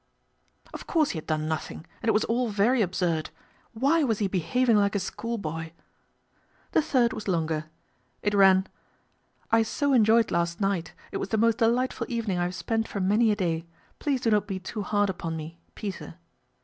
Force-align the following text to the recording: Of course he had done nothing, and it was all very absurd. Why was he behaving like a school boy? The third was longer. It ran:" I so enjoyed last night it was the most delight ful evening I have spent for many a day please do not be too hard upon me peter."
Of 0.73 0.87
course 0.87 1.11
he 1.11 1.17
had 1.19 1.27
done 1.27 1.47
nothing, 1.47 1.85
and 2.01 2.09
it 2.09 2.11
was 2.11 2.23
all 2.23 2.49
very 2.49 2.81
absurd. 2.81 3.29
Why 3.73 4.03
was 4.03 4.17
he 4.17 4.27
behaving 4.27 4.75
like 4.75 4.95
a 4.95 4.99
school 4.99 5.37
boy? 5.37 5.73
The 6.71 6.81
third 6.81 7.13
was 7.13 7.27
longer. 7.27 7.65
It 8.23 8.33
ran:" 8.33 8.65
I 9.51 9.61
so 9.61 9.93
enjoyed 9.93 10.31
last 10.31 10.59
night 10.59 10.95
it 11.11 11.17
was 11.17 11.29
the 11.29 11.37
most 11.37 11.59
delight 11.59 11.93
ful 11.93 12.07
evening 12.09 12.39
I 12.39 12.45
have 12.45 12.55
spent 12.55 12.87
for 12.87 12.99
many 12.99 13.29
a 13.31 13.35
day 13.35 13.67
please 13.99 14.21
do 14.21 14.31
not 14.31 14.47
be 14.47 14.57
too 14.57 14.81
hard 14.81 15.11
upon 15.11 15.37
me 15.37 15.59
peter." 15.75 16.15